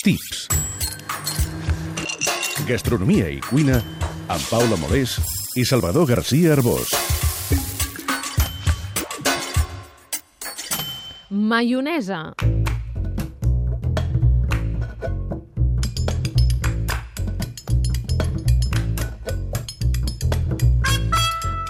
Tips. 0.00 0.46
Gastronomia 2.64 3.26
i 3.28 3.36
cuina 3.44 3.76
amb 4.32 4.46
Paula 4.48 4.78
Molés 4.80 5.18
i 5.60 5.66
Salvador 5.68 6.08
García 6.08 6.54
Arbós. 6.54 6.94
Maionesa. 11.28 12.22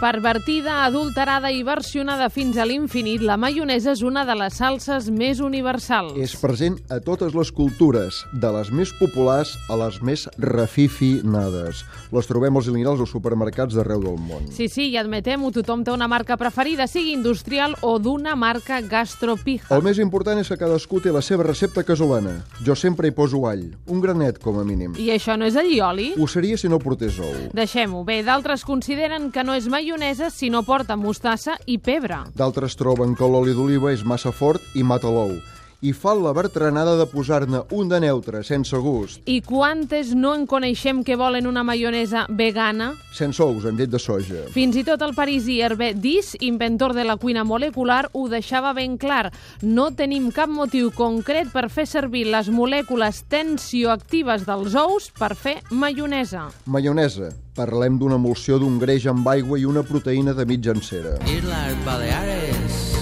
Pervertida, 0.00 0.86
adulterada 0.86 1.50
i 1.52 1.58
versionada 1.60 2.30
fins 2.32 2.56
a 2.56 2.64
l'infinit, 2.64 3.20
la 3.20 3.34
maionesa 3.36 3.92
és 3.92 4.00
una 4.00 4.22
de 4.24 4.32
les 4.32 4.54
salses 4.56 5.10
més 5.12 5.42
universals. 5.44 6.14
És 6.16 6.32
present 6.40 6.78
a 6.88 6.96
totes 7.04 7.34
les 7.36 7.50
cultures, 7.52 8.22
de 8.32 8.52
les 8.54 8.70
més 8.72 8.94
populars 8.96 9.50
a 9.68 9.76
les 9.76 9.98
més 10.00 10.22
refifinades. 10.40 11.82
Les 12.16 12.30
trobem 12.30 12.56
als 12.56 12.70
lineals 12.72 13.02
o 13.04 13.08
supermercats 13.10 13.76
d'arreu 13.76 14.00
del 14.00 14.16
món. 14.16 14.46
Sí, 14.56 14.70
sí, 14.72 14.86
i 14.88 14.96
admetem-ho, 14.96 15.50
tothom 15.52 15.84
té 15.84 15.92
una 15.92 16.08
marca 16.08 16.38
preferida, 16.40 16.88
sigui 16.88 17.12
industrial 17.12 17.76
o 17.84 17.98
d'una 18.00 18.32
marca 18.40 18.80
gastropija. 18.80 19.68
El 19.76 19.84
més 19.84 20.00
important 20.00 20.40
és 20.40 20.48
que 20.48 20.56
cadascú 20.64 21.02
té 21.04 21.12
la 21.12 21.20
seva 21.20 21.44
recepta 21.44 21.84
casolana. 21.84 22.38
Jo 22.64 22.72
sempre 22.72 23.12
hi 23.12 23.16
poso 23.20 23.42
all, 23.52 23.66
un 23.84 24.00
granet 24.00 24.40
com 24.40 24.56
a 24.56 24.64
mínim. 24.64 24.96
I 24.96 25.12
això 25.18 25.36
no 25.36 25.44
és 25.44 25.60
allioli? 25.60 26.14
Ho 26.16 26.24
seria 26.24 26.56
si 26.56 26.72
no 26.72 26.80
portés 26.80 27.20
ou. 27.20 27.52
Deixem-ho. 27.52 28.00
Bé, 28.08 28.22
d'altres 28.24 28.64
consideren 28.64 29.28
que 29.28 29.44
no 29.44 29.52
és 29.52 29.68
maionesa 29.68 29.89
si 30.30 30.50
no 30.50 30.62
porta 30.62 30.96
mostassa 30.96 31.56
i 31.66 31.78
pebre. 31.78 32.24
D'altres 32.34 32.76
troben 32.76 33.14
que 33.14 33.24
l'oli 33.26 33.54
d'oliva 33.54 33.92
és 33.92 34.04
massa 34.04 34.30
fort 34.30 34.60
i 34.74 34.82
mata 34.82 35.08
l'ou. 35.08 35.34
I 35.82 35.94
fan 35.96 36.18
la 36.20 36.34
bertranada 36.36 36.92
de 36.98 37.06
posar-ne 37.08 37.62
un 37.72 37.88
de 37.88 38.00
neutre, 38.04 38.42
sense 38.44 38.76
gust, 38.76 39.22
I 39.24 39.38
quantes 39.40 40.10
no 40.14 40.34
en 40.36 40.44
coneixem 40.46 41.00
que 41.04 41.16
volen 41.16 41.46
una 41.48 41.62
maionesa 41.64 42.26
vegana? 42.28 42.90
sense 43.16 43.40
ous, 43.42 43.64
amb 43.64 43.80
llet 43.80 43.88
de 43.90 43.98
soja. 43.98 44.44
Fins 44.52 44.76
i 44.76 44.84
tot 44.84 45.00
el 45.02 45.14
parisí 45.16 45.56
Hervé 45.64 45.94
Dis, 45.96 46.34
inventor 46.40 46.92
de 46.94 47.04
la 47.08 47.16
cuina 47.16 47.44
molecular, 47.44 48.10
ho 48.12 48.28
deixava 48.28 48.74
ben 48.76 48.98
clar. 49.00 49.32
No 49.62 49.88
tenim 49.96 50.28
cap 50.30 50.52
motiu 50.52 50.92
concret 50.92 51.48
per 51.52 51.70
fer 51.72 51.88
servir 51.88 52.26
les 52.28 52.52
molècules 52.52 53.24
tensioactives 53.32 54.44
dels 54.46 54.76
ous 54.76 55.10
per 55.18 55.32
fer 55.34 55.58
maionesa. 55.70 56.50
Maionesa. 56.66 57.32
Parlem 57.56 57.96
d'una 57.98 58.20
emulsió 58.20 58.60
d'un 58.60 58.78
greix 58.78 59.08
amb 59.10 59.26
aigua 59.28 59.58
i 59.58 59.64
una 59.64 59.82
proteïna 59.82 60.36
de 60.36 60.44
mitja 60.44 60.76
encera. 60.76 61.16
Islas 61.26 61.76
Baleares. 61.88 62.99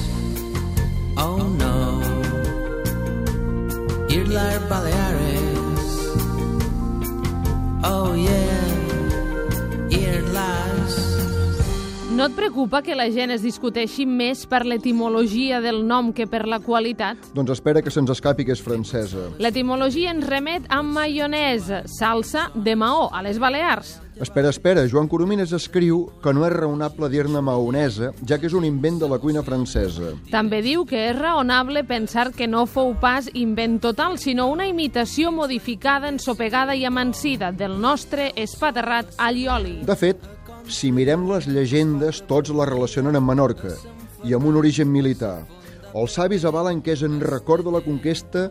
Islas 4.29 4.69
Baleares. 4.69 6.13
Oh 7.83 8.15
yeah. 8.15 9.89
Islas. 9.89 11.17
No 12.13 12.27
et 12.27 12.35
preocupa 12.37 12.83
que 12.83 12.93
la 12.93 13.07
gent 13.09 13.33
es 13.33 13.41
discuteixi 13.41 14.05
més 14.05 14.45
per 14.45 14.67
l'etimologia 14.69 15.63
del 15.65 15.81
nom 15.89 16.13
que 16.13 16.27
per 16.29 16.43
la 16.45 16.59
qualitat? 16.61 17.17
Doncs 17.33 17.55
espera 17.57 17.81
que 17.81 17.89
se'ns 17.95 18.13
escapi 18.13 18.45
que 18.45 18.53
és 18.53 18.61
francesa. 18.61 19.31
L'etimologia 19.41 20.13
ens 20.13 20.29
remet 20.29 20.69
a 20.69 20.83
maionesa, 20.85 21.87
salsa 21.89 22.51
de 22.53 22.77
maó, 22.77 23.09
a 23.09 23.25
les 23.25 23.41
Balears. 23.41 23.97
Espera, 24.21 24.49
espera, 24.51 24.83
Joan 24.91 25.07
Coromines 25.07 25.53
escriu 25.55 26.01
que 26.23 26.33
no 26.35 26.43
és 26.43 26.51
raonable 26.51 27.07
dir-ne 27.13 27.39
maonesa, 27.45 28.11
ja 28.27 28.39
que 28.43 28.49
és 28.49 28.55
un 28.57 28.65
invent 28.67 28.97
de 28.99 29.07
la 29.07 29.21
cuina 29.23 29.45
francesa. 29.47 30.11
També 30.33 30.59
diu 30.65 30.83
que 30.91 31.05
és 31.13 31.15
raonable 31.15 31.85
pensar 31.87 32.33
que 32.35 32.49
no 32.51 32.65
fou 32.67 32.97
pas 32.99 33.29
invent 33.39 33.79
total, 33.85 34.19
sinó 34.19 34.49
una 34.51 34.67
imitació 34.67 35.31
modificada, 35.31 36.11
ensopegada 36.11 36.75
i 36.75 36.83
amansida 36.89 37.53
del 37.53 37.79
nostre 37.79 38.33
espaterrat 38.35 39.15
allioli. 39.23 39.85
De 39.87 39.97
fet, 39.97 40.27
si 40.67 40.91
mirem 40.91 41.29
les 41.31 41.47
llegendes, 41.47 42.25
tots 42.27 42.51
la 42.51 42.67
relacionen 42.67 43.15
amb 43.15 43.31
Menorca 43.31 43.77
i 44.27 44.35
amb 44.35 44.51
un 44.51 44.59
origen 44.59 44.91
militar. 44.91 45.45
Els 45.95 46.19
savis 46.19 46.43
avalen 46.45 46.83
que 46.83 46.93
és 46.99 47.07
en 47.07 47.21
record 47.23 47.65
de 47.65 47.73
la 47.73 47.85
conquesta 47.87 48.49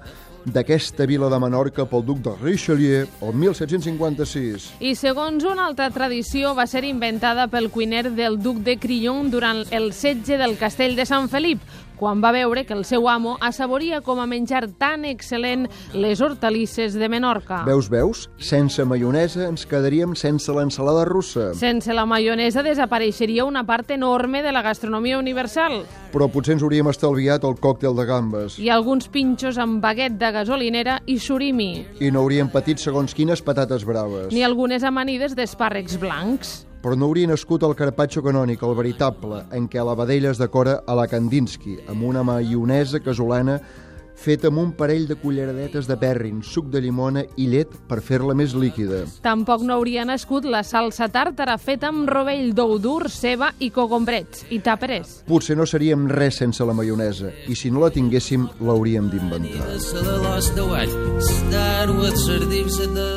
d'aquesta 0.54 1.06
vila 1.10 1.30
de 1.30 1.40
Menorca 1.40 1.86
pel 1.90 2.06
duc 2.08 2.22
de 2.26 2.36
Richelieu 2.42 3.08
el 3.22 3.34
1756. 3.34 4.70
I 4.80 4.94
segons 4.96 5.44
una 5.48 5.68
altra 5.68 5.90
tradició 5.92 6.54
va 6.58 6.68
ser 6.68 6.86
inventada 6.88 7.50
pel 7.52 7.72
cuiner 7.74 8.08
del 8.16 8.40
duc 8.42 8.64
de 8.64 8.78
Crillon 8.80 9.32
durant 9.34 9.66
el 9.72 9.92
setge 9.94 10.40
del 10.40 10.58
castell 10.58 10.96
de 10.96 11.06
Sant 11.06 11.28
Felip, 11.32 11.62
quan 11.98 12.22
va 12.22 12.32
veure 12.32 12.64
que 12.66 12.76
el 12.78 12.86
seu 12.86 13.10
amo 13.10 13.38
assaboria 13.42 14.02
com 14.06 14.22
a 14.22 14.28
menjar 14.30 14.68
tan 14.78 15.04
excel·lent 15.10 15.66
les 15.98 16.22
hortalisses 16.22 16.94
de 16.94 17.10
Menorca. 17.10 17.64
Veus, 17.66 17.90
veus? 17.90 18.28
Sense 18.38 18.86
maionesa 18.86 19.48
ens 19.50 19.66
quedaríem 19.66 20.14
sense 20.16 20.54
l'ensalada 20.54 21.08
russa. 21.10 21.50
Sense 21.58 21.94
la 21.98 22.06
maionesa 22.06 22.64
desapareixeria 22.64 23.46
una 23.50 23.66
part 23.66 23.92
enorme 23.92 24.44
de 24.46 24.54
la 24.54 24.62
gastronomia 24.62 25.18
universal 25.18 25.82
Però 26.14 26.30
potser 26.32 26.56
ens 26.56 26.64
hauríem 26.64 26.88
estalviat 26.92 27.44
el 27.48 27.58
còctel 27.60 27.98
de 27.98 28.06
gambes. 28.08 28.60
i 28.62 28.70
alguns 28.70 29.10
pinxos 29.10 29.58
amb 29.58 29.82
baguet 29.82 30.18
de 30.22 30.32
gasolinera 30.38 31.00
i 31.10 31.18
surimi, 31.20 31.72
I 32.00 32.12
no 32.14 32.22
hauríem 32.24 32.50
patit 32.54 32.80
segons 32.80 33.14
quines 33.18 33.42
patates 33.42 33.84
braves. 33.86 34.32
ni 34.34 34.44
algunes 34.46 34.84
amanides 34.84 35.36
d'espàrrecs 35.36 35.98
blancs. 36.00 36.64
Però 36.78 36.96
no 36.96 37.08
hauria 37.10 37.28
nascut 37.28 37.64
el 37.66 37.74
carpaccio 37.76 38.22
canònic, 38.24 38.62
el 38.64 38.76
veritable, 38.78 39.42
en 39.52 39.66
què 39.68 39.82
la 39.84 39.96
vedella 39.98 40.30
es 40.32 40.38
decora 40.38 40.82
a 40.88 40.96
la 40.96 41.08
Kandinsky, 41.10 41.80
amb 41.90 42.04
una 42.06 42.22
maionesa 42.24 43.02
casolana 43.02 43.58
feta 44.18 44.50
amb 44.50 44.60
un 44.60 44.72
parell 44.76 45.06
de 45.08 45.16
culleradetes 45.16 45.88
de 45.88 45.98
perrin, 46.02 46.42
suc 46.44 46.72
de 46.74 46.82
llimona 46.82 47.24
i 47.38 47.48
llet 47.52 47.72
per 47.88 48.02
fer-la 48.04 48.36
més 48.38 48.56
líquida. 48.58 49.04
Tampoc 49.24 49.64
no 49.64 49.78
hauria 49.78 50.06
nascut 50.08 50.48
la 50.50 50.64
salsa 50.68 51.08
tàrtara 51.14 51.58
feta 51.62 51.92
amb 51.94 52.10
rovell 52.10 52.52
d'ou 52.58 52.78
dur, 52.82 53.12
ceba 53.14 53.54
i 53.60 53.70
cogombrets 53.72 54.48
i 54.50 54.60
tàperes. 54.66 55.22
Potser 55.30 55.58
no 55.58 55.68
seríem 55.70 56.08
res 56.10 56.42
sense 56.42 56.66
la 56.66 56.76
maionesa, 56.78 57.32
i 57.48 57.56
si 57.56 57.72
no 57.72 57.86
la 57.86 57.92
tinguéssim, 57.94 58.48
l'hauríem 58.60 59.10
d'inventar. 59.14 59.68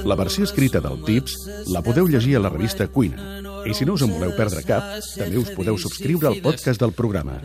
La 0.05 0.19
versió 0.21 0.44
escrita 0.44 0.84
del 0.84 1.03
Tips 1.06 1.39
la 1.72 1.83
podeu 1.83 2.09
llegir 2.09 2.37
a 2.37 2.44
la 2.44 2.53
revista 2.53 2.89
Cuina. 2.89 3.50
I 3.66 3.75
si 3.76 3.87
no 3.88 3.97
us 3.97 4.04
en 4.06 4.12
voleu 4.15 4.32
perdre 4.37 4.62
cap, 4.66 5.00
també 5.16 5.41
us 5.41 5.50
podeu 5.56 5.78
subscriure 5.81 6.31
al 6.31 6.41
podcast 6.44 6.81
del 6.82 6.94
programa. 6.97 7.38